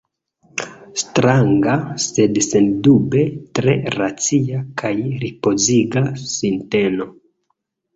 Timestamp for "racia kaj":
3.99-4.95